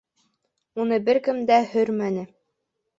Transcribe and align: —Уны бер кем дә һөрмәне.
—Уны 0.85 0.99
бер 1.11 1.21
кем 1.29 1.45
дә 1.53 1.61
һөрмәне. 1.77 2.29